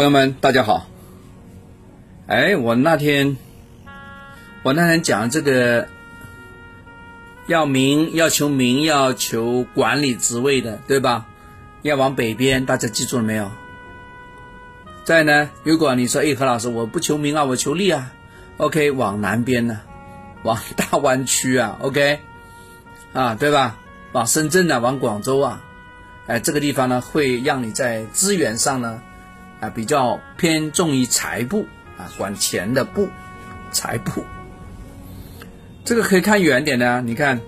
[0.00, 0.86] 朋友们，大家好。
[2.26, 3.36] 哎，我那天，
[4.62, 5.88] 我那天讲这个
[7.46, 11.26] 要名，要求名，要求管理职位的，对吧？
[11.82, 13.50] 要往北边，大家记住了没有？
[15.04, 18.10] 再呢，如果你说，哎，何老师，我不求名啊，我求利啊
[18.56, 19.82] ，OK，往南边呢，
[20.44, 22.20] 往大湾区啊，OK，
[23.12, 23.76] 啊，对吧？
[24.12, 25.62] 往深圳啊，往广州啊，
[26.26, 29.02] 哎，这个地方呢，会让你在资源上呢。
[29.60, 31.66] 啊，比较偏重于财部
[31.98, 33.08] 啊，管钱的部，
[33.70, 34.24] 财部。
[35.84, 37.40] 这个可以看远点呢，你看，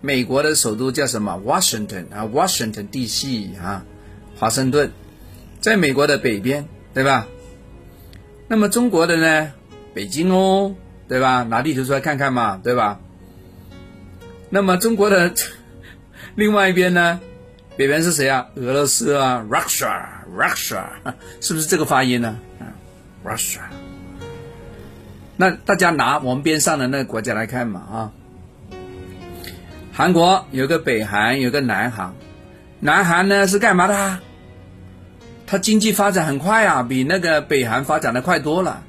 [0.00, 3.56] 美国的首都叫什么？Washington 啊，Washington D.C.
[3.62, 3.84] 啊，
[4.38, 4.90] 华盛顿，
[5.60, 7.26] 在美国的北边，对吧？
[8.48, 9.52] 那么中国的呢，
[9.94, 10.74] 北京哦，
[11.08, 11.42] 对吧？
[11.42, 13.00] 拿地图出来看看嘛，对吧？
[14.48, 15.34] 那么中国的
[16.34, 17.20] 另外一边呢？
[17.76, 18.46] 北边是谁啊？
[18.54, 20.02] 俄罗斯啊，Russia
[20.34, 20.84] Russia
[21.40, 22.38] 是不是这个发音呢
[23.24, 23.60] ？，Russia。
[25.36, 28.12] 那大家拿我们边上的那个国家来看嘛啊。
[29.92, 32.12] 韩国有个北韩，有个南韩。
[32.80, 34.18] 南韩呢是干嘛的？
[35.46, 38.82] 它经济发展很快啊，比那个北韩发展的快多了。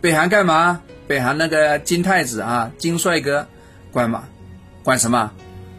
[0.00, 0.80] 北韩干嘛？
[1.06, 3.46] 北韩那个金太子啊，金帅哥，
[3.92, 4.24] 管嘛？
[4.82, 5.32] 管什么？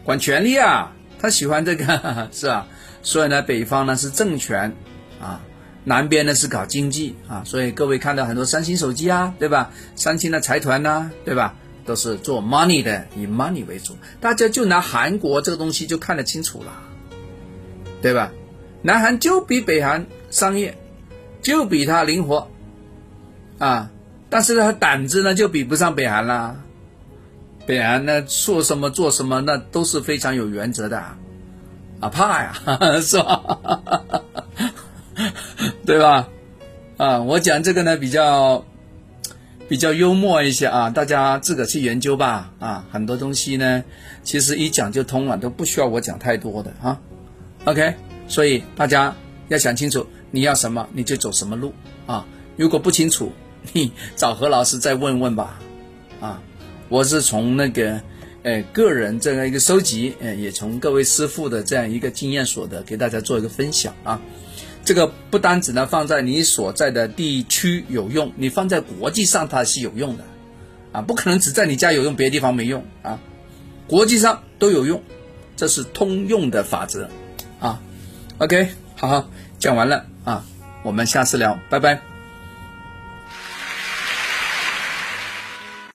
[0.04, 0.92] 管权力啊。
[1.18, 2.66] 他喜欢这个 是吧？
[3.02, 4.72] 所以呢，北方呢是政权
[5.20, 5.40] 啊，
[5.84, 7.42] 南边呢是搞经济啊。
[7.44, 9.70] 所以各位看到很多三星手机啊，对吧？
[9.94, 11.54] 三星的财团呢，对吧？
[11.84, 13.96] 都是做 money 的，以 money 为主。
[14.20, 16.72] 大家就拿韩国这个东西就看得清楚了，
[18.02, 18.32] 对吧？
[18.82, 20.76] 南韩就比北韩商业，
[21.42, 22.48] 就比他灵活
[23.58, 23.90] 啊，
[24.28, 26.56] 但是他胆子呢就比不上北韩啦。
[27.66, 30.98] 北韩呢，说什么做什么，那都是非常有原则的，
[32.00, 32.52] 啊怕呀，
[33.00, 34.22] 是吧？
[35.86, 36.28] 对吧？
[36.96, 38.64] 啊，我讲这个呢比较
[39.68, 43.84] 比较幽默一些啊，大家自个去研究吧啊，很多东西呢，
[44.24, 47.00] 其实一讲就通了，都不需要我讲太多的啊。
[47.66, 47.94] OK，
[48.26, 49.14] 所以大家
[49.48, 51.72] 要想清楚你要什么，你就走什么路
[52.06, 52.26] 啊。
[52.56, 53.30] 如果不清楚，
[53.72, 55.60] 你找何老师再问问吧，
[56.20, 56.42] 啊。
[56.88, 58.00] 我是从那个，
[58.42, 64.20] 呃，个人这样一个收集，呃，也从各位师傅的这样一个经验所得，给大家做一个分享啊。
[64.86, 70.24] 这个不单只能放在你所在的地区有用，你放在国际上它是有用的，
[70.92, 73.18] 啊，不可能只在你家有用，别的地方没用啊。
[73.88, 75.02] 国际上都有用，
[75.56, 77.10] 这是通用的法则
[77.58, 77.82] 啊。
[78.38, 80.44] OK，好好讲完了啊，
[80.84, 82.15] 我们下次聊，拜拜。